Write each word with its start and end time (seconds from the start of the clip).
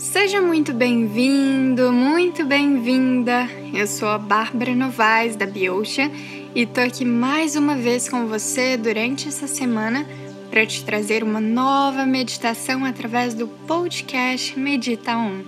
Seja 0.00 0.40
muito 0.40 0.72
bem-vindo, 0.72 1.92
muito 1.92 2.42
bem-vinda. 2.46 3.46
Eu 3.74 3.86
sou 3.86 4.08
a 4.08 4.16
Bárbara 4.16 4.74
Novaes 4.74 5.36
da 5.36 5.44
Biocha 5.44 6.10
e 6.54 6.64
tô 6.64 6.80
aqui 6.80 7.04
mais 7.04 7.54
uma 7.54 7.76
vez 7.76 8.08
com 8.08 8.26
você 8.26 8.78
durante 8.78 9.28
essa 9.28 9.46
semana 9.46 10.06
para 10.50 10.64
te 10.64 10.82
trazer 10.86 11.22
uma 11.22 11.38
nova 11.38 12.06
meditação 12.06 12.82
através 12.86 13.34
do 13.34 13.46
podcast 13.46 14.58
Medita 14.58 15.18
On. 15.18 15.42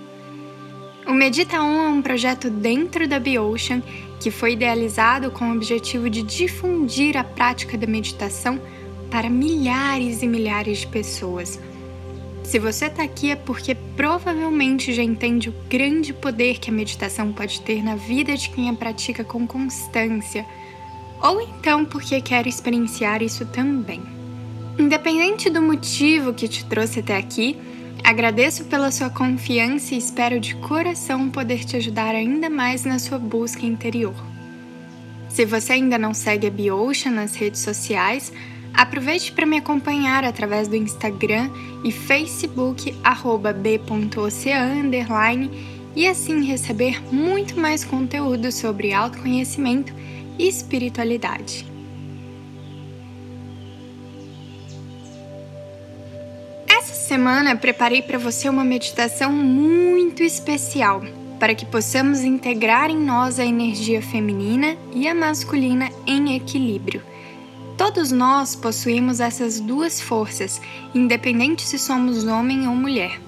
O 1.07 1.13
Medita 1.13 1.59
On 1.59 1.85
é 1.85 1.89
um 1.89 2.03
projeto 2.03 2.47
dentro 2.51 3.07
da 3.07 3.19
Biocean 3.19 3.81
que 4.19 4.29
foi 4.29 4.53
idealizado 4.53 5.31
com 5.31 5.49
o 5.49 5.55
objetivo 5.55 6.11
de 6.11 6.21
difundir 6.21 7.17
a 7.17 7.23
prática 7.23 7.75
da 7.75 7.87
meditação 7.87 8.61
para 9.09 9.31
milhares 9.31 10.21
e 10.21 10.27
milhares 10.27 10.77
de 10.77 10.87
pessoas 10.87 11.59
se 12.43 12.59
você 12.59 12.85
está 12.85 13.03
aqui 13.03 13.31
é 13.31 13.35
porque 13.35 13.73
provavelmente 13.95 14.93
já 14.93 15.01
entende 15.01 15.49
o 15.49 15.55
grande 15.69 16.13
poder 16.13 16.59
que 16.59 16.69
a 16.69 16.73
meditação 16.73 17.31
pode 17.31 17.61
ter 17.61 17.83
na 17.83 17.95
vida 17.95 18.35
de 18.35 18.49
quem 18.49 18.69
a 18.69 18.73
pratica 18.73 19.23
com 19.23 19.47
constância, 19.47 20.45
ou 21.21 21.41
então 21.41 21.85
porque 21.85 22.21
quer 22.21 22.45
experienciar 22.45 23.23
isso 23.23 23.45
também. 23.45 24.01
Independente 24.77 25.49
do 25.49 25.61
motivo 25.61 26.33
que 26.33 26.47
te 26.47 26.65
trouxe 26.65 26.99
até 26.99 27.15
aqui, 27.15 27.57
agradeço 28.03 28.65
pela 28.65 28.91
sua 28.91 29.09
confiança 29.09 29.95
e 29.95 29.97
espero 29.97 30.39
de 30.39 30.55
coração 30.55 31.29
poder 31.29 31.63
te 31.63 31.77
ajudar 31.77 32.13
ainda 32.13 32.49
mais 32.49 32.83
na 32.83 32.99
sua 32.99 33.17
busca 33.17 33.65
interior. 33.65 34.15
Se 35.29 35.45
você 35.45 35.73
ainda 35.73 35.97
não 35.97 36.13
segue 36.13 36.45
a 36.45 36.51
Biocean 36.51 37.11
nas 37.11 37.35
redes 37.35 37.61
sociais, 37.61 38.31
Aproveite 38.73 39.31
para 39.31 39.45
me 39.45 39.57
acompanhar 39.57 40.23
através 40.23 40.67
do 40.67 40.75
Instagram 40.75 41.51
e 41.83 41.91
Facebook 41.91 42.93
b.ocean 43.61 44.89
e 45.95 46.07
assim 46.07 46.43
receber 46.43 46.99
muito 47.13 47.59
mais 47.59 47.85
conteúdo 47.85 48.51
sobre 48.51 48.91
autoconhecimento 48.91 49.93
e 50.39 50.47
espiritualidade. 50.47 51.67
Essa 56.67 56.95
semana 56.95 57.55
preparei 57.55 58.01
para 58.01 58.17
você 58.17 58.49
uma 58.49 58.63
meditação 58.63 59.31
muito 59.31 60.23
especial 60.23 61.03
para 61.39 61.53
que 61.53 61.65
possamos 61.65 62.21
integrar 62.21 62.89
em 62.89 62.97
nós 62.97 63.39
a 63.39 63.45
energia 63.45 64.01
feminina 64.01 64.75
e 64.95 65.07
a 65.07 65.13
masculina 65.13 65.91
em 66.07 66.35
equilíbrio 66.35 67.12
Todos 67.77 68.11
nós 68.11 68.55
possuímos 68.55 69.19
essas 69.19 69.59
duas 69.59 69.99
forças, 69.99 70.61
independente 70.93 71.63
se 71.63 71.79
somos 71.79 72.25
homem 72.25 72.67
ou 72.67 72.75
mulher. 72.75 73.19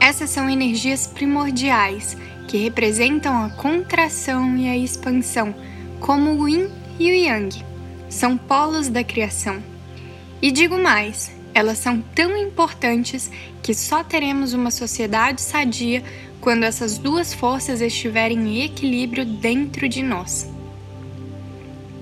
Essas 0.00 0.30
são 0.30 0.50
energias 0.50 1.06
primordiais 1.06 2.16
que 2.48 2.58
representam 2.58 3.44
a 3.44 3.50
contração 3.50 4.56
e 4.56 4.68
a 4.68 4.76
expansão, 4.76 5.54
como 6.00 6.32
o 6.32 6.48
yin 6.48 6.68
e 6.98 7.10
o 7.10 7.14
yang. 7.14 7.64
São 8.08 8.36
polos 8.36 8.88
da 8.88 9.04
criação. 9.04 9.62
E 10.42 10.50
digo 10.50 10.76
mais, 10.76 11.32
elas 11.54 11.78
são 11.78 12.00
tão 12.14 12.36
importantes 12.36 13.30
que 13.62 13.72
só 13.72 14.02
teremos 14.02 14.52
uma 14.52 14.70
sociedade 14.70 15.40
sadia 15.40 16.02
quando 16.40 16.64
essas 16.64 16.98
duas 16.98 17.32
forças 17.32 17.80
estiverem 17.80 18.38
em 18.38 18.64
equilíbrio 18.64 19.24
dentro 19.24 19.88
de 19.88 20.02
nós. 20.02 20.50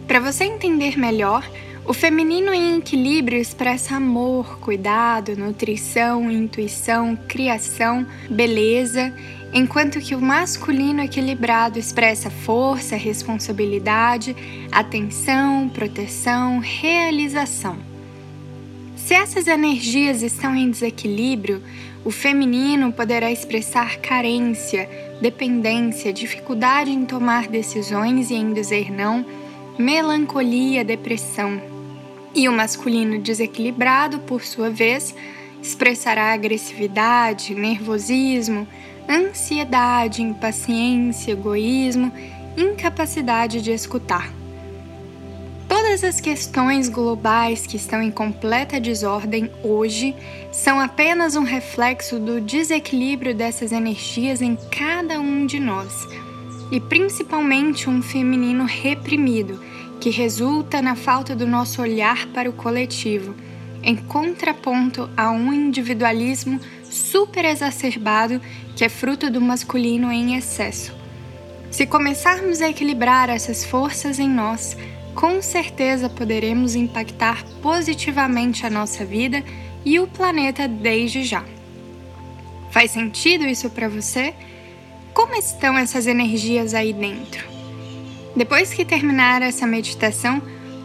Para 0.09 0.19
você 0.19 0.45
entender 0.45 0.99
melhor, 0.99 1.49
o 1.84 1.92
feminino 1.92 2.55
em 2.55 2.78
equilíbrio 2.78 3.41
expressa 3.41 3.97
amor, 3.97 4.61
cuidado, 4.61 5.36
nutrição, 5.36 6.30
intuição, 6.30 7.19
criação, 7.27 8.06
beleza, 8.30 9.12
enquanto 9.52 9.98
que 9.98 10.14
o 10.14 10.20
masculino 10.20 11.03
equilibrado 11.03 11.80
expressa 11.80 12.30
força, 12.30 12.94
responsabilidade, 12.94 14.36
atenção, 14.70 15.69
proteção, 15.69 16.60
realização. 16.60 17.76
Se 18.94 19.15
essas 19.15 19.48
energias 19.48 20.22
estão 20.22 20.54
em 20.54 20.71
desequilíbrio, 20.71 21.60
o 22.04 22.12
feminino 22.12 22.92
poderá 22.92 23.31
expressar 23.31 23.97
carência, 23.98 24.88
dependência, 25.21 26.12
dificuldade 26.12 26.92
em 26.92 27.04
tomar 27.04 27.48
decisões 27.48 28.31
e 28.31 28.34
em 28.34 28.53
dizer 28.53 28.92
não, 28.92 29.26
melancolia, 29.76 30.84
depressão. 30.84 31.72
E 32.34 32.48
o 32.48 32.53
masculino 32.53 33.20
desequilibrado, 33.20 34.20
por 34.20 34.43
sua 34.43 34.70
vez, 34.70 35.15
expressará 35.62 36.32
agressividade, 36.32 37.54
nervosismo, 37.54 38.66
ansiedade, 39.09 40.22
impaciência, 40.22 41.32
egoísmo, 41.32 42.10
incapacidade 42.56 43.60
de 43.60 43.71
escutar. 43.71 44.32
Todas 45.69 46.04
as 46.04 46.21
questões 46.21 46.88
globais 46.88 47.66
que 47.66 47.76
estão 47.76 48.03
em 48.03 48.10
completa 48.10 48.81
desordem 48.81 49.50
hoje 49.62 50.15
são 50.50 50.81
apenas 50.81 51.37
um 51.37 51.44
reflexo 51.44 52.19
do 52.19 52.41
desequilíbrio 52.41 53.34
dessas 53.34 53.72
energias 53.72 54.41
em 54.41 54.56
cada 54.71 55.21
um 55.21 55.47
de 55.47 55.60
nós, 55.60 56.06
e 56.71 56.81
principalmente 56.81 57.91
um 57.91 58.03
feminino 58.03 58.65
reprimido 58.65 59.60
que 60.03 60.11
resulta 60.11 60.83
na 60.83 60.97
falta 60.97 61.33
do 61.33 61.47
nosso 61.47 61.81
olhar 61.81 62.27
para 62.35 62.51
o 62.51 62.53
coletivo, 62.53 63.37
em 63.85 63.95
contraponto 63.95 65.09
a 65.17 65.31
um 65.31 65.53
individualismo 65.53 66.61
super 66.83 67.45
exacerbado 67.45 68.41
que 68.75 68.85
é 68.85 68.89
fruto 68.89 69.31
do 69.31 69.41
masculino 69.41 70.11
em 70.11 70.37
excesso. 70.37 70.93
Se 71.71 71.87
começarmos 71.87 72.61
a 72.61 72.69
equilibrar 72.69 73.31
essas 73.31 73.65
forças 73.65 74.19
em 74.19 74.29
nós, 74.29 74.77
com 75.15 75.41
certeza 75.41 76.09
poderemos 76.09 76.75
impactar 76.75 77.45
positivamente 77.63 78.67
a 78.67 78.71
nossa 78.71 79.05
vida 79.05 79.45
e 79.84 80.01
o 80.01 80.09
planeta 80.09 80.67
desde 80.67 81.23
já. 81.23 81.45
Faz 82.73 82.91
sentido 82.91 83.47
isso 83.47 83.71
para 83.71 83.89
você? 83.89 84.34
Como 85.15 85.37
estão 85.37 85.79
essas 85.79 86.09
energias 86.09 86.75
aí 86.75 86.93
dentro? 86.93 87.52
Depois 88.34 88.72
que 88.72 88.84
terminar 88.84 89.43
essa 89.43 89.66
meditação, 89.66 90.41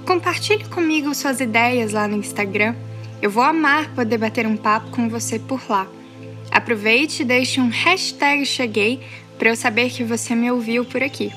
compartilhe 0.06 0.66
comigo 0.66 1.16
suas 1.16 1.40
ideias 1.40 1.94
lá 1.94 2.08
no 2.08 2.18
Instagram. 2.18 2.75
Eu 3.22 3.31
vou 3.31 3.44
amar 3.44 3.90
poder 3.96 4.18
bater 4.18 4.46
um 4.46 4.58
papo 4.58 4.91
com 4.91 5.08
você 5.08 5.40
por 5.40 5.62
lá. 5.69 5.88
Aproveite 6.52 7.22
e 7.22 7.25
deixe 7.25 7.62
um 7.62 7.69
hashtag 7.69 8.46
cheguei 8.46 9.02
para 9.38 9.50
eu 9.50 9.56
saber 9.56 9.90
que 9.90 10.03
você 10.03 10.36
me 10.36 10.52
ouviu 10.52 10.84
por 10.84 11.02
aqui. 11.02 11.31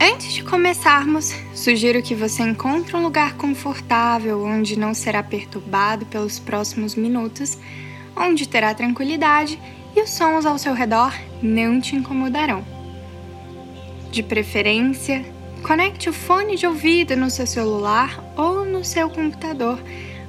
Antes 0.00 0.32
de 0.32 0.42
começarmos, 0.42 1.32
sugiro 1.54 2.02
que 2.02 2.14
você 2.14 2.42
encontre 2.42 2.96
um 2.96 3.02
lugar 3.02 3.36
confortável 3.36 4.44
onde 4.44 4.78
não 4.78 4.92
será 4.92 5.22
perturbado 5.22 6.04
pelos 6.06 6.38
próximos 6.38 6.94
minutos, 6.94 7.58
onde 8.16 8.48
terá 8.48 8.74
tranquilidade 8.74 9.58
e 9.96 10.02
os 10.02 10.10
sons 10.10 10.44
ao 10.44 10.58
seu 10.58 10.74
redor 10.74 11.14
não 11.42 11.80
te 11.80 11.96
incomodarão. 11.96 12.62
De 14.10 14.22
preferência, 14.22 15.24
conecte 15.62 16.10
o 16.10 16.12
fone 16.12 16.56
de 16.56 16.66
ouvido 16.66 17.16
no 17.16 17.30
seu 17.30 17.46
celular 17.46 18.22
ou 18.36 18.64
no 18.64 18.84
seu 18.84 19.08
computador 19.08 19.80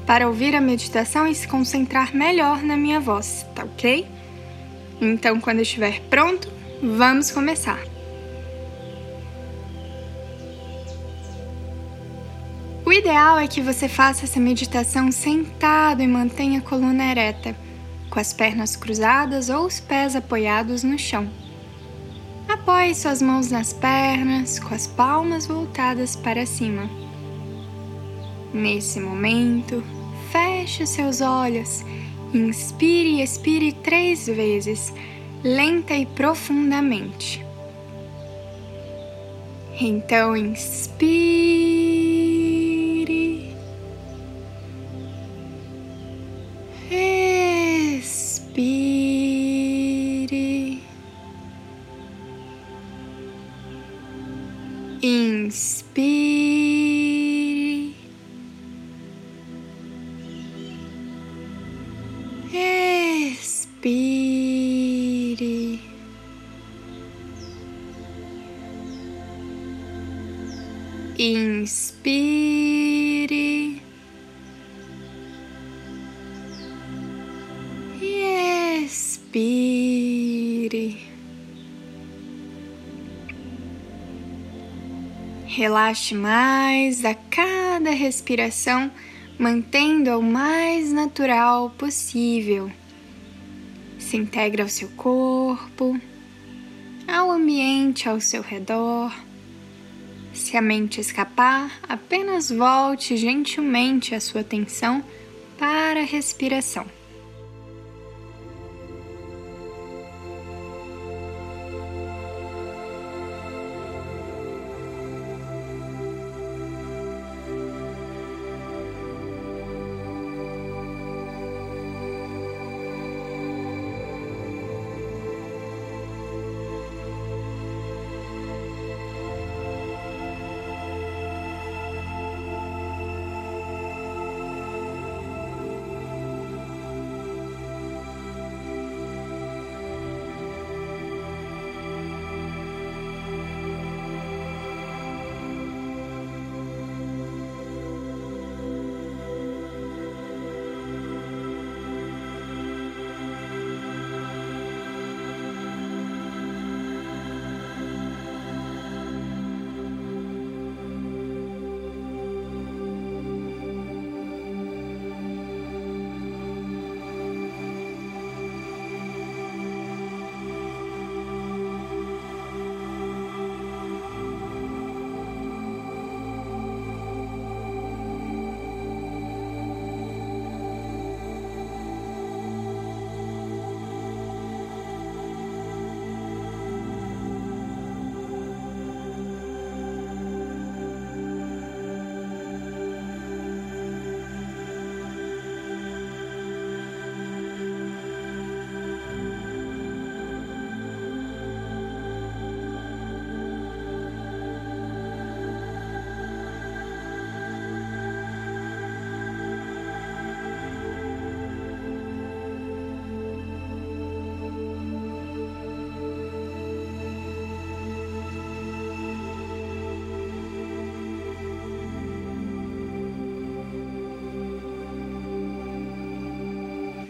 para 0.06 0.26
ouvir 0.26 0.56
a 0.56 0.62
meditação 0.62 1.28
e 1.28 1.36
se 1.36 1.48
concentrar 1.48 2.16
melhor 2.16 2.64
na 2.64 2.78
minha 2.78 3.00
voz, 3.00 3.46
tá 3.54 3.66
ok? 3.66 4.08
Então, 5.02 5.40
quando 5.42 5.60
estiver 5.60 6.00
pronto, 6.10 6.50
vamos 6.82 7.30
começar. 7.30 7.80
O 12.86 12.94
ideal 12.94 13.38
é 13.38 13.48
que 13.48 13.60
você 13.62 13.90
faça 13.90 14.24
essa 14.24 14.40
meditação 14.40 15.12
sentado 15.12 16.02
e 16.02 16.08
mantenha 16.08 16.60
a 16.60 16.62
coluna 16.62 17.12
ereta 17.12 17.54
com 18.10 18.20
as 18.20 18.34
pernas 18.34 18.76
cruzadas 18.76 19.50
ou 19.50 19.66
os 19.66 19.80
pés 19.80 20.16
apoiados 20.16 20.84
no 20.84 20.98
chão. 20.98 21.30
Apoie 22.48 22.96
suas 22.96 23.22
mãos 23.22 23.52
nas 23.52 23.74
pernas, 23.74 24.60
com 24.60 24.74
as 24.74 24.88
palmas 24.88 25.46
voltadas 25.46 26.16
para 26.16 26.46
cima. 26.46 26.90
Nesse 28.54 29.00
momento, 29.00 29.84
feche 30.32 30.86
seus 30.86 31.20
olhos, 31.20 31.84
inspire 32.34 33.18
e 33.18 33.22
expire 33.22 33.74
três 33.74 34.28
vezes, 34.28 34.94
lenta 35.44 35.94
e 35.94 36.06
profundamente. 36.06 37.46
Então, 39.80 40.36
inspire. 40.36 41.77
Inspire. 55.04 56.58
Expire. 63.70 64.20
Inspire. 71.20 72.47
Relaxe 85.58 86.14
mais 86.14 87.04
a 87.04 87.16
cada 87.16 87.90
respiração, 87.90 88.92
mantendo-a 89.40 90.16
o 90.16 90.22
mais 90.22 90.94
natural 90.94 91.72
possível. 91.72 92.72
Se 93.98 94.18
integra 94.18 94.62
ao 94.62 94.70
seu 94.70 94.88
corpo, 94.90 96.00
ao 97.08 97.32
ambiente 97.32 98.08
ao 98.08 98.22
seu 98.22 98.44
redor. 98.44 99.12
Se 100.32 100.56
a 100.56 100.62
mente 100.62 101.02
escapar, 101.02 101.72
apenas 101.90 102.52
volte 102.52 103.18
gentilmente 103.18 104.14
a 104.14 104.20
sua 104.20 104.42
atenção 104.42 105.04
para 105.58 106.02
a 106.02 106.06
respiração. 106.06 106.86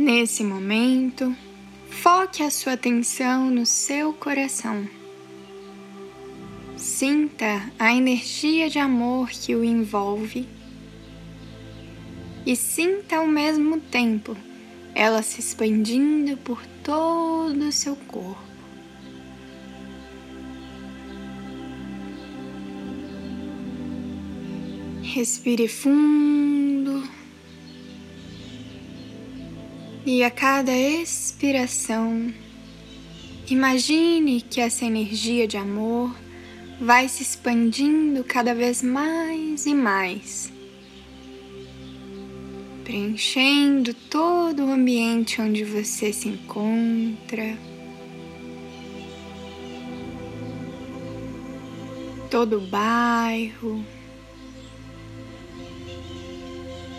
Nesse 0.08 0.42
momento, 0.42 1.36
foque 1.90 2.42
a 2.42 2.50
sua 2.50 2.72
atenção 2.72 3.52
no 3.52 3.66
seu 3.66 4.14
coração. 4.14 4.88
Sinta 6.78 7.70
a 7.78 7.94
energia 7.94 8.70
de 8.70 8.80
amor 8.80 9.30
que 9.30 9.54
o 9.54 9.66
envolve 9.66 10.48
e 12.46 12.56
sinta 12.56 13.18
ao 13.18 13.28
mesmo 13.28 13.82
tempo 13.82 14.34
ela 14.96 15.22
se 15.22 15.42
expandindo 15.42 16.38
por 16.38 16.66
todo 16.86 17.68
o 17.68 17.72
seu 17.74 17.98
corpo. 17.98 18.48
Respire 25.04 25.68
fundo 25.68 26.47
e 30.08 30.24
a 30.24 30.32
cada 30.32 30.72
expiração, 30.72 32.34
imagine 33.50 34.40
que 34.40 34.62
essa 34.62 34.86
energia 34.86 35.46
de 35.46 35.58
amor 35.58 36.16
vai 36.80 37.10
se 37.10 37.24
expandindo 37.24 38.24
cada 38.24 38.56
vez 38.56 38.82
mais 38.82 39.66
e 39.66 39.74
mais, 39.74 40.50
preenchendo 42.86 43.94
todo 43.94 44.64
o 44.64 44.72
ambiente 44.72 45.42
onde 45.42 45.66
você 45.66 46.14
se 46.14 46.30
encontra. 46.30 47.58
Todo 52.32 52.60
o 52.60 52.68
bairro, 52.68 53.84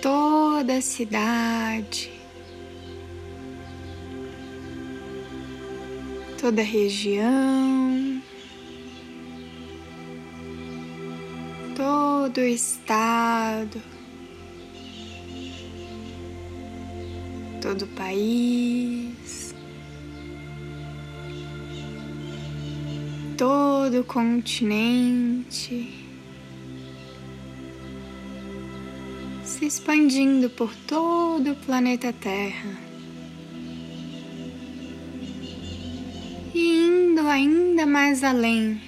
toda 0.03 0.77
a 0.77 0.83
cidade, 0.83 2.18
toda 6.40 6.62
a 6.62 6.64
região, 6.64 8.23
todo 11.75 12.38
o 12.38 12.45
estado, 12.45 13.83
todo 17.61 17.83
o 17.83 17.88
país, 17.88 19.52
todo 23.37 24.00
o 24.00 24.04
continente. 24.04 25.92
Se 29.42 29.64
expandindo 29.64 30.49
por 30.50 30.73
todo 30.87 31.50
o 31.50 31.57
planeta 31.57 32.12
Terra. 32.12 32.88
Ainda 37.29 37.87
mais 37.87 38.25
além, 38.25 38.81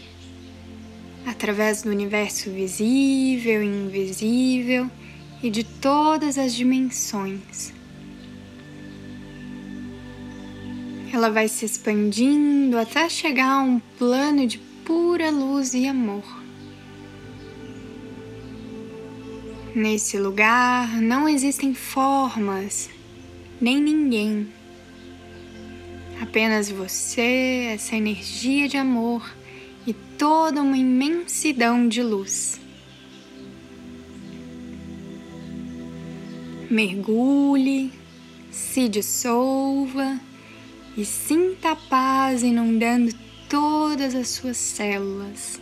através 1.26 1.82
do 1.82 1.90
universo 1.90 2.50
visível 2.50 3.62
e 3.62 3.66
invisível 3.66 4.90
e 5.42 5.50
de 5.50 5.64
todas 5.64 6.38
as 6.38 6.54
dimensões. 6.54 7.72
Ela 11.12 11.30
vai 11.30 11.48
se 11.48 11.64
expandindo 11.64 12.78
até 12.78 13.08
chegar 13.08 13.52
a 13.52 13.62
um 13.62 13.80
plano 13.98 14.46
de 14.46 14.58
pura 14.84 15.30
luz 15.30 15.74
e 15.74 15.86
amor. 15.86 16.24
Nesse 19.74 20.18
lugar 20.18 21.00
não 21.00 21.28
existem 21.28 21.74
formas, 21.74 22.88
nem 23.60 23.80
ninguém 23.80 24.48
apenas 26.30 26.70
você, 26.70 27.72
essa 27.74 27.96
energia 27.96 28.68
de 28.68 28.76
amor 28.76 29.34
e 29.84 29.92
toda 29.92 30.62
uma 30.62 30.76
imensidão 30.76 31.88
de 31.88 32.04
luz. 32.04 32.60
Mergulhe, 36.70 37.92
se 38.48 38.88
dissolva 38.88 40.20
e 40.96 41.04
sinta 41.04 41.72
a 41.72 41.76
paz 41.76 42.44
inundando 42.44 43.12
todas 43.48 44.14
as 44.14 44.28
suas 44.28 44.56
células. 44.56 45.60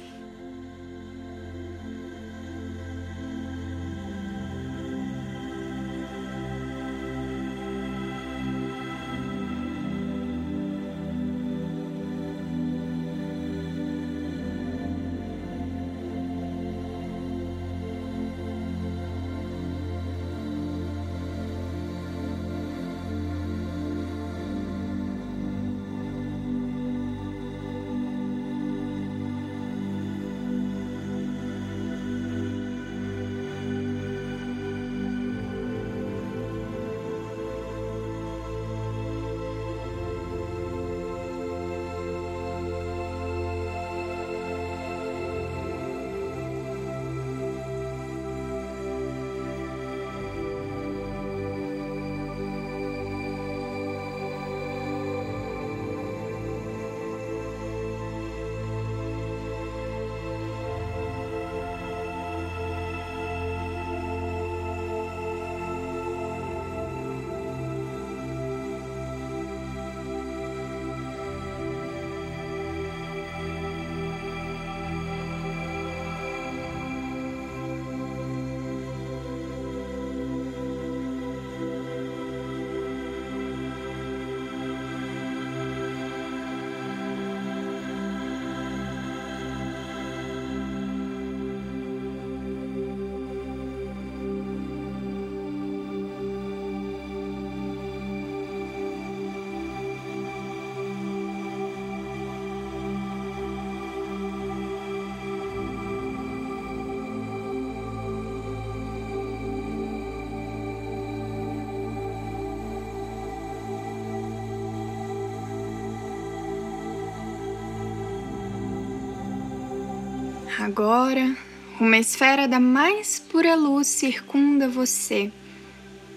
Agora, 120.69 121.35
uma 121.81 121.97
esfera 121.97 122.47
da 122.47 122.61
mais 122.61 123.19
pura 123.19 123.55
luz 123.55 123.87
circunda 123.87 124.69
você, 124.69 125.33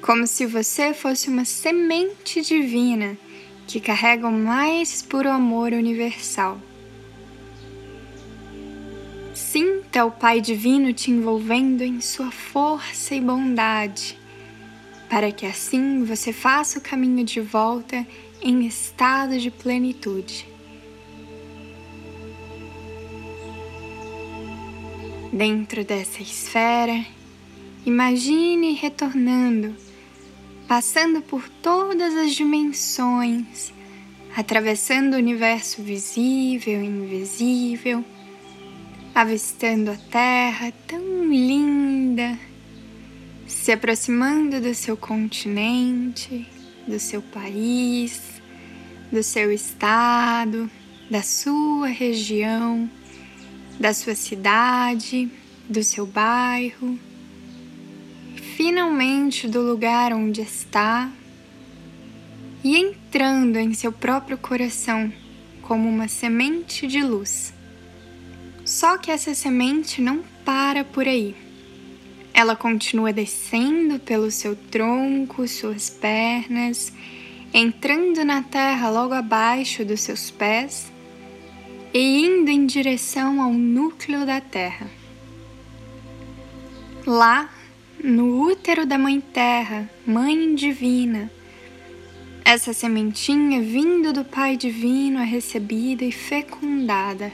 como 0.01 0.27
se 0.27 0.45
você 0.45 0.93
fosse 0.93 1.29
uma 1.29 1.45
semente 1.45 2.41
divina 2.41 3.17
que 3.65 3.79
carrega 3.79 4.27
o 4.27 4.31
mais 4.33 5.01
puro 5.01 5.29
amor 5.29 5.71
universal. 5.71 6.59
Sinta 9.33 10.03
o 10.03 10.11
Pai 10.11 10.41
Divino 10.41 10.91
te 10.91 11.11
envolvendo 11.11 11.81
em 11.81 12.01
sua 12.01 12.29
força 12.29 13.15
e 13.15 13.21
bondade, 13.21 14.19
para 15.09 15.31
que 15.31 15.45
assim 15.45 16.03
você 16.03 16.33
faça 16.33 16.77
o 16.77 16.81
caminho 16.81 17.23
de 17.23 17.39
volta 17.39 18.05
em 18.41 18.67
estado 18.67 19.39
de 19.39 19.49
plenitude. 19.49 20.45
Dentro 25.31 25.85
dessa 25.85 26.21
esfera, 26.21 27.05
imagine 27.85 28.73
retornando, 28.73 29.73
passando 30.67 31.21
por 31.21 31.47
todas 31.47 32.13
as 32.17 32.33
dimensões, 32.33 33.71
atravessando 34.35 35.13
o 35.13 35.17
universo 35.17 35.81
visível 35.81 36.83
e 36.83 36.85
invisível, 36.85 38.03
avistando 39.15 39.91
a 39.91 39.95
Terra 39.95 40.73
tão 40.85 41.25
linda, 41.25 42.37
se 43.47 43.71
aproximando 43.71 44.59
do 44.59 44.75
seu 44.75 44.97
continente, 44.97 46.45
do 46.85 46.99
seu 46.99 47.21
país, 47.21 48.21
do 49.09 49.23
seu 49.23 49.49
estado, 49.49 50.69
da 51.09 51.21
sua 51.21 51.87
região 51.87 52.89
da 53.79 53.93
sua 53.93 54.15
cidade, 54.15 55.29
do 55.67 55.83
seu 55.83 56.05
bairro, 56.05 56.99
finalmente 58.55 59.47
do 59.47 59.61
lugar 59.61 60.13
onde 60.13 60.41
está 60.41 61.09
e 62.63 62.77
entrando 62.77 63.57
em 63.57 63.73
seu 63.73 63.91
próprio 63.91 64.37
coração 64.37 65.11
como 65.61 65.87
uma 65.89 66.07
semente 66.07 66.85
de 66.85 67.01
luz. 67.01 67.53
Só 68.65 68.97
que 68.97 69.09
essa 69.09 69.33
semente 69.33 70.01
não 70.01 70.23
para 70.45 70.83
por 70.83 71.07
aí. 71.07 71.35
Ela 72.33 72.55
continua 72.55 73.11
descendo 73.11 73.99
pelo 73.99 74.29
seu 74.29 74.55
tronco, 74.55 75.47
suas 75.47 75.89
pernas, 75.89 76.93
entrando 77.53 78.23
na 78.23 78.43
terra 78.43 78.89
logo 78.89 79.13
abaixo 79.13 79.83
dos 79.83 80.01
seus 80.01 80.29
pés 80.31 80.90
e 81.93 82.25
indo 82.25 82.49
em 82.49 82.65
direção 82.65 83.41
ao 83.41 83.51
núcleo 83.51 84.25
da 84.25 84.39
Terra. 84.39 84.87
Lá, 87.05 87.49
no 88.03 88.43
útero 88.43 88.85
da 88.85 88.97
Mãe 88.97 89.19
Terra, 89.19 89.89
Mãe 90.05 90.55
Divina, 90.55 91.31
essa 92.45 92.73
sementinha 92.73 93.61
vindo 93.61 94.13
do 94.13 94.23
Pai 94.23 94.55
Divino 94.55 95.19
é 95.19 95.25
recebida 95.25 96.03
e 96.03 96.11
fecundada. 96.11 97.31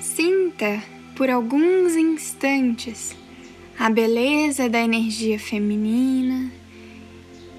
Sinta 0.00 0.82
por 1.14 1.30
alguns 1.30 1.94
instantes 1.96 3.14
a 3.78 3.90
beleza 3.90 4.68
da 4.68 4.80
energia 4.80 5.38
feminina 5.38 6.50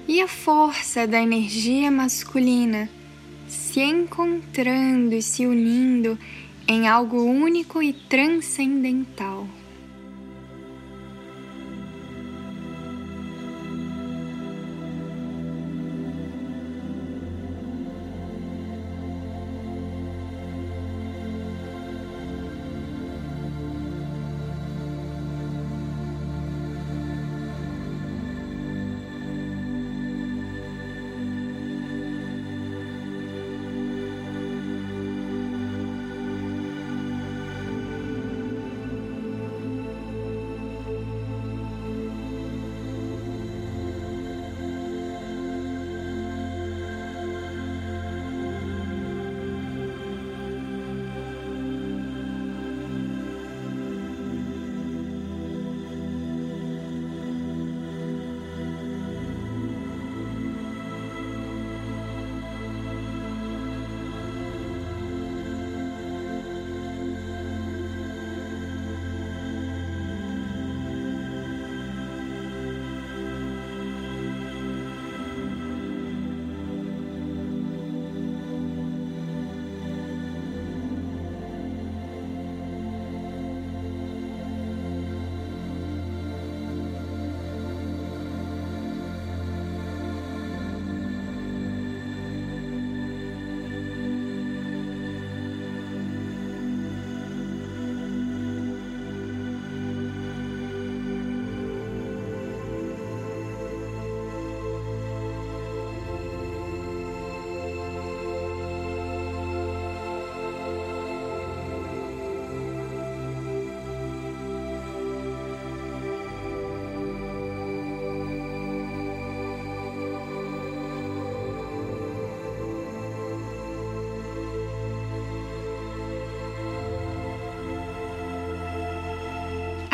e 0.06 0.20
a 0.20 0.26
força 0.26 1.06
da 1.06 1.20
energia 1.20 1.90
masculina 1.90 2.88
se 3.48 3.80
encontrando 3.80 5.14
e 5.14 5.22
se 5.22 5.46
unindo 5.46 6.18
em 6.66 6.86
algo 6.86 7.22
único 7.22 7.82
e 7.82 7.92
transcendental. 7.92 9.46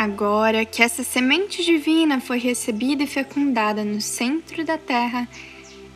Agora 0.05 0.63
que 0.65 0.83
essa 0.83 1.01
semente 1.01 1.65
divina 1.65 2.21
foi 2.21 2.37
recebida 2.37 3.01
e 3.01 3.07
fecundada 3.07 3.83
no 3.83 3.99
centro 3.99 4.63
da 4.63 4.77
terra, 4.77 5.27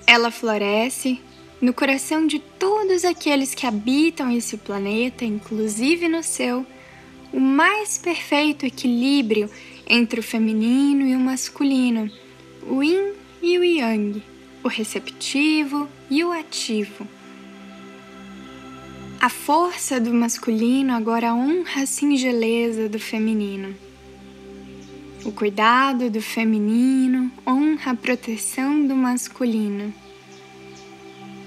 ela 0.08 0.32
floresce 0.32 1.22
no 1.62 1.72
coração 1.76 2.26
de 2.26 2.40
todos 2.40 3.06
aqueles 3.06 3.54
que 3.54 3.68
habitam 3.68 4.32
esse 4.32 4.58
planeta, 4.58 5.24
inclusive 5.24 6.10
no 6.10 6.24
seu, 6.24 6.66
o 7.32 7.40
mais 7.40 8.00
perfeito 8.00 8.66
equilíbrio 8.66 9.48
entre 9.88 10.22
o 10.22 10.24
feminino 10.24 11.06
e 11.06 11.16
o 11.16 11.20
masculino, 11.20 12.10
o 12.68 12.82
yin 12.82 13.14
e 13.44 13.60
o 13.60 13.64
yang, 13.64 14.24
o 14.64 14.68
receptivo 14.68 15.88
e 16.10 16.24
o 16.24 16.32
ativo. 16.32 17.08
A 19.22 19.30
força 19.30 20.00
do 20.00 20.12
masculino 20.12 20.94
agora 20.94 21.36
honra 21.36 21.84
a 21.84 21.86
singeleza 21.86 22.90
do 22.90 22.98
feminino. 22.98 23.89
O 25.26 25.32
cuidado 25.34 26.10
do 26.10 26.22
feminino 26.22 27.30
honra 27.46 27.92
a 27.92 27.96
proteção 27.96 28.88
do 28.88 28.96
masculino. 28.96 29.94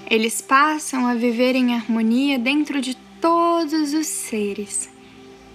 Eles 0.09 0.41
passam 0.41 1.07
a 1.07 1.15
viver 1.15 1.55
em 1.55 1.73
harmonia 1.73 2.37
dentro 2.37 2.79
de 2.79 2.95
todos 3.19 3.93
os 3.93 4.05
seres, 4.05 4.89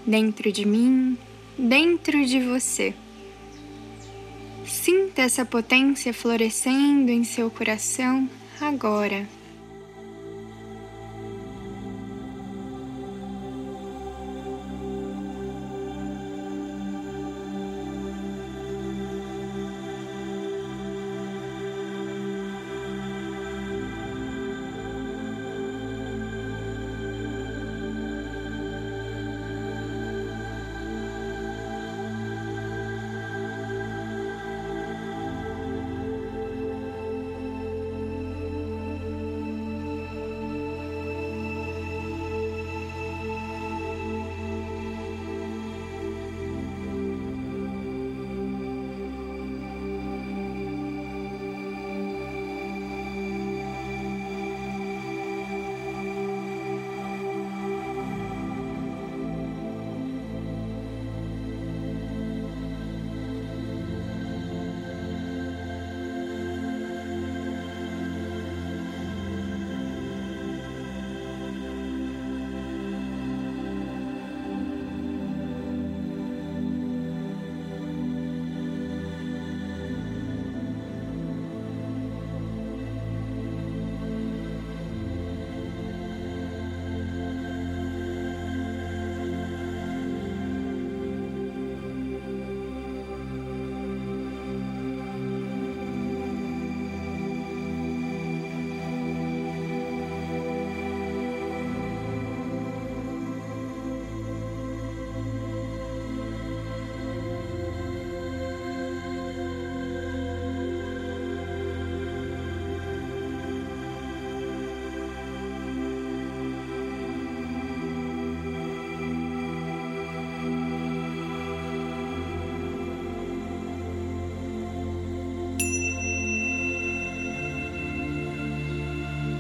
dentro 0.05 0.51
de 0.51 0.67
mim, 0.67 1.17
dentro 1.57 2.25
de 2.27 2.41
você. 2.41 2.93
Sinta 4.67 5.23
essa 5.23 5.45
potência 5.45 6.13
florescendo 6.13 7.11
em 7.11 7.23
seu 7.23 7.49
coração 7.51 8.29
agora. 8.61 9.29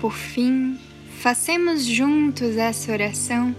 Por 0.08 0.14
fim, 0.14 0.78
façamos 1.20 1.84
juntos 1.84 2.56
essa 2.56 2.90
oração 2.90 3.54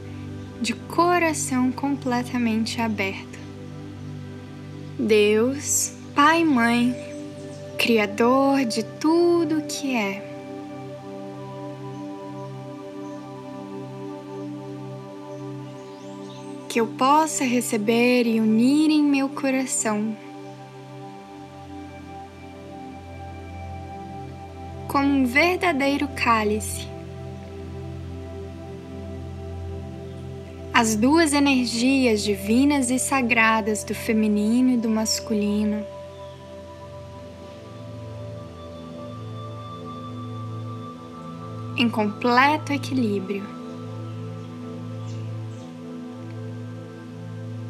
de 0.60 0.74
coração 0.74 1.72
completamente 1.72 2.82
aberto. 2.82 3.38
Deus, 4.98 5.94
Pai 6.16 6.42
e 6.42 6.46
Mãe, 6.46 6.96
Criador 7.78 8.66
de 8.66 8.82
tudo 8.82 9.62
que 9.62 9.96
é. 9.96 10.26
Que 16.68 16.80
eu 16.80 16.88
possa 16.88 17.44
receber 17.44 18.26
e 18.26 18.42
unir 18.42 18.90
em 18.90 19.04
meu 19.04 19.30
coração 19.30 20.18
como 24.89 25.06
um 25.06 25.23
verdadeiro 25.23 26.08
cálice. 26.15 26.88
As 30.73 30.95
duas 30.95 31.32
energias 31.32 32.23
divinas 32.23 32.89
e 32.89 32.97
sagradas 32.97 33.84
do 33.84 33.93
feminino 33.93 34.71
e 34.71 34.78
do 34.78 34.89
masculino. 34.89 35.86
Em 41.78 41.88
completo 41.88 42.73
equilíbrio. 42.73 43.45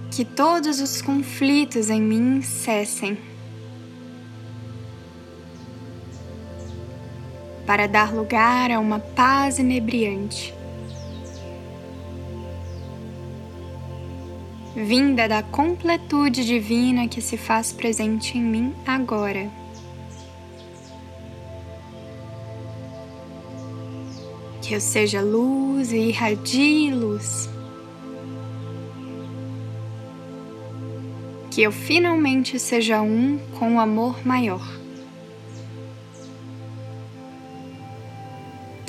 Que 0.09 0.23
todos 0.23 0.79
os 0.79 1.01
conflitos 1.01 1.89
em 1.89 2.01
mim 2.01 2.41
cessem. 2.41 3.28
Para 7.69 7.85
dar 7.85 8.11
lugar 8.11 8.71
a 8.71 8.79
uma 8.79 8.97
paz 8.97 9.59
inebriante. 9.59 10.51
Vinda 14.75 15.27
da 15.27 15.43
completude 15.43 16.43
divina 16.43 17.07
que 17.07 17.21
se 17.21 17.37
faz 17.37 17.71
presente 17.71 18.39
em 18.39 18.41
mim 18.41 18.73
agora. 18.87 19.51
Que 24.63 24.73
eu 24.73 24.81
seja 24.81 25.21
luz 25.21 25.91
e 25.91 26.07
irradie 26.09 26.91
luz. 26.91 27.47
Que 31.51 31.61
eu 31.61 31.71
finalmente 31.71 32.57
seja 32.57 32.99
um 32.99 33.37
com 33.59 33.75
o 33.75 33.79
amor 33.79 34.25
maior. 34.25 34.78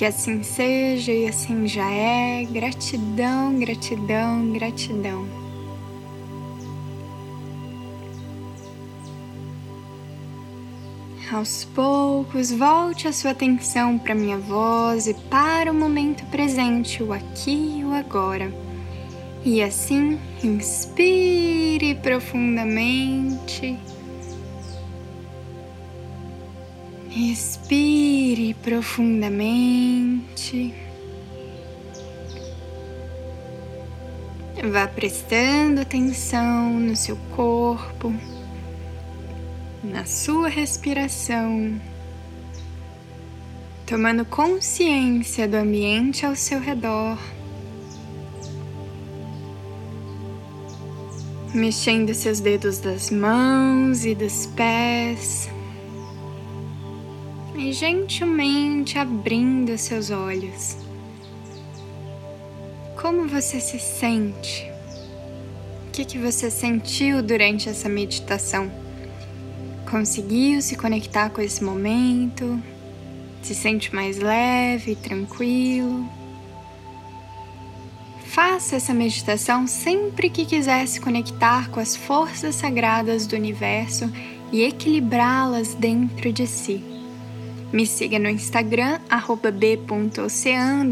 Que 0.00 0.06
assim 0.06 0.42
seja 0.42 1.12
e 1.12 1.26
assim 1.26 1.68
já 1.68 1.86
é. 1.90 2.42
Gratidão, 2.44 3.58
gratidão, 3.58 4.50
gratidão. 4.50 5.28
Aos 11.30 11.64
poucos, 11.74 12.50
volte 12.50 13.08
a 13.08 13.12
sua 13.12 13.32
atenção 13.32 13.98
para 13.98 14.14
minha 14.14 14.38
voz 14.38 15.06
e 15.06 15.12
para 15.12 15.70
o 15.70 15.74
momento 15.74 16.24
presente, 16.30 17.02
o 17.02 17.12
aqui 17.12 17.80
e 17.80 17.84
o 17.84 17.92
agora. 17.92 18.50
E 19.44 19.62
assim, 19.62 20.18
inspire 20.42 21.94
profundamente. 21.96 23.78
Respire 27.10 28.54
profundamente. 28.62 30.72
Vá 34.70 34.86
prestando 34.86 35.80
atenção 35.80 36.74
no 36.74 36.94
seu 36.94 37.16
corpo, 37.34 38.14
na 39.82 40.04
sua 40.04 40.48
respiração, 40.48 41.80
tomando 43.84 44.24
consciência 44.24 45.48
do 45.48 45.56
ambiente 45.56 46.24
ao 46.24 46.36
seu 46.36 46.60
redor. 46.60 47.18
Mexendo 51.52 52.14
seus 52.14 52.38
dedos 52.38 52.78
das 52.78 53.10
mãos 53.10 54.04
e 54.04 54.14
dos 54.14 54.46
pés 54.46 55.50
e 57.60 57.72
gentilmente 57.74 58.98
abrindo 58.98 59.76
seus 59.76 60.10
olhos. 60.10 60.78
Como 63.00 63.28
você 63.28 63.60
se 63.60 63.78
sente? 63.78 64.70
O 65.86 65.90
que, 65.92 66.04
que 66.06 66.18
você 66.18 66.50
sentiu 66.50 67.22
durante 67.22 67.68
essa 67.68 67.88
meditação? 67.88 68.70
Conseguiu 69.90 70.62
se 70.62 70.74
conectar 70.74 71.28
com 71.28 71.42
esse 71.42 71.62
momento? 71.62 72.58
Se 73.42 73.54
sente 73.54 73.94
mais 73.94 74.18
leve, 74.18 74.94
tranquilo? 74.96 76.08
Faça 78.24 78.76
essa 78.76 78.94
meditação 78.94 79.66
sempre 79.66 80.30
que 80.30 80.46
quiser 80.46 80.86
se 80.86 81.00
conectar 81.00 81.68
com 81.70 81.80
as 81.80 81.94
forças 81.94 82.54
sagradas 82.54 83.26
do 83.26 83.36
universo 83.36 84.10
e 84.50 84.62
equilibrá-las 84.62 85.74
dentro 85.74 86.32
de 86.32 86.46
si. 86.46 86.89
Me 87.72 87.86
siga 87.86 88.18
no 88.18 88.28
Instagram, 88.28 88.98
b.ocean, 89.52 90.88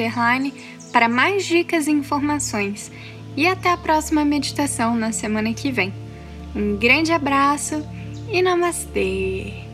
para 0.93 1.09
mais 1.09 1.45
dicas 1.45 1.87
e 1.87 1.91
informações. 1.91 2.91
E 3.37 3.47
até 3.47 3.71
a 3.71 3.77
próxima 3.77 4.25
meditação 4.25 4.97
na 4.97 5.13
semana 5.13 5.53
que 5.53 5.71
vem. 5.71 5.93
Um 6.55 6.77
grande 6.77 7.13
abraço 7.13 7.85
e 8.31 8.43
namastê! 8.43 9.68